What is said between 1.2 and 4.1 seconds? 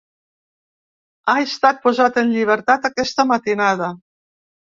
Ha estat posat en llibertat aquesta matinada.